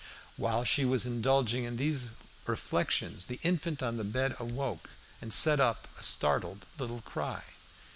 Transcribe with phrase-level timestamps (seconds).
[0.35, 2.13] While she was indulging in these
[2.47, 4.89] reflections the infant on the bed awoke
[5.21, 7.43] and set up a startled little cry.